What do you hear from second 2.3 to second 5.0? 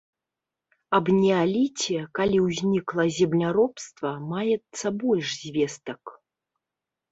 ўзнікла земляробства, маецца